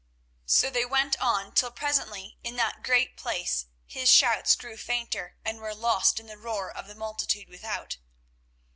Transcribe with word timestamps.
So 0.47 0.71
they 0.71 0.83
went 0.83 1.15
on, 1.19 1.51
till 1.51 1.69
presently 1.69 2.39
in 2.43 2.55
that 2.55 2.81
great 2.81 3.15
place 3.17 3.67
his 3.85 4.09
shouts 4.09 4.55
grew 4.55 4.75
fainter, 4.75 5.35
and 5.45 5.59
were 5.61 5.75
lost 5.75 6.19
in 6.19 6.25
the 6.25 6.39
roar 6.39 6.71
of 6.71 6.87
the 6.87 6.95
multitude 6.95 7.47
without. 7.47 7.97